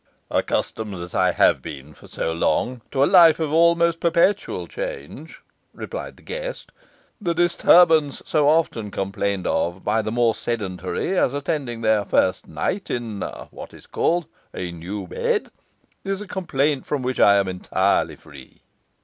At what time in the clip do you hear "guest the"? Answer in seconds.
6.23-7.35